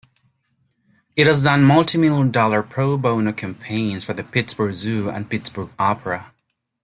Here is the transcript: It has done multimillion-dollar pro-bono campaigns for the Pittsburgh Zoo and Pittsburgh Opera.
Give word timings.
It 1.15 1.27
has 1.27 1.43
done 1.43 1.61
multimillion-dollar 1.61 2.63
pro-bono 2.63 3.31
campaigns 3.33 4.03
for 4.03 4.15
the 4.15 4.23
Pittsburgh 4.23 4.73
Zoo 4.73 5.09
and 5.09 5.29
Pittsburgh 5.29 5.69
Opera. 5.77 6.33